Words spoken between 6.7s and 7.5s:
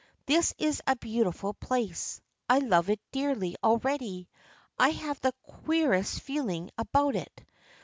about it.